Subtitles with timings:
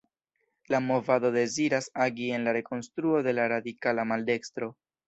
[0.73, 4.77] La movado deziras agi en la rekonstruo de la radikala maldekstro.